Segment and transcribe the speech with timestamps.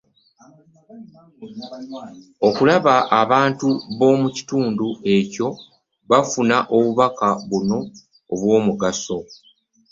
[2.47, 3.67] Okulaba ng’abantu
[3.97, 4.87] b’omu kitundu
[5.33, 5.49] kyo
[6.09, 7.79] bafuna obubaka buno
[8.33, 9.17] obw’omugaso.